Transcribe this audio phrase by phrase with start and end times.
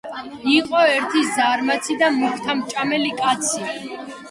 [0.53, 3.73] იყო ერთი ზარმაცი და მუქთამჭამელი კაცი